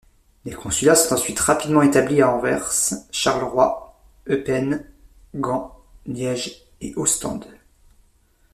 Les 0.45 0.53
consulats 0.53 0.95
sont 0.95 1.13
ensuite 1.13 1.39
rapidement 1.39 1.83
établis 1.83 2.23
à 2.23 2.33
Anvers, 2.33 2.71
Charleroi, 3.11 3.99
Eupen, 4.27 4.83
Gand, 5.35 5.77
Liège 6.07 6.65
et 6.81 6.93
Ostende. 6.95 7.45